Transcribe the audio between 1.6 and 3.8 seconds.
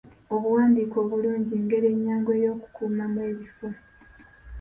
ngeri ennyangu ey'okukuumamu ebifo.